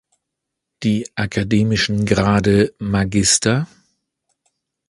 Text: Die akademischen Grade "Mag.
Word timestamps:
Die 0.81 1.07
akademischen 1.13 2.07
Grade 2.07 2.73
"Mag. 2.79 3.13